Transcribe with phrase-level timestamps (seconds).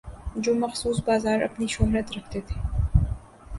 [0.35, 2.59] جو مخصوص بازار اپنی شہرت رکھتے تھے۔